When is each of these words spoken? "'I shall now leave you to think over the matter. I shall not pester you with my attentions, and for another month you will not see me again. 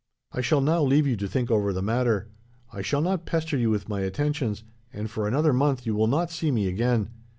"'I 0.31 0.41
shall 0.41 0.61
now 0.61 0.81
leave 0.81 1.05
you 1.05 1.15
to 1.17 1.27
think 1.27 1.51
over 1.51 1.71
the 1.71 1.79
matter. 1.83 2.31
I 2.73 2.81
shall 2.81 3.01
not 3.01 3.27
pester 3.27 3.55
you 3.55 3.69
with 3.69 3.87
my 3.87 4.01
attentions, 4.01 4.63
and 4.91 5.11
for 5.11 5.27
another 5.27 5.53
month 5.53 5.85
you 5.85 5.93
will 5.93 6.07
not 6.07 6.31
see 6.31 6.49
me 6.49 6.65
again. 6.67 7.11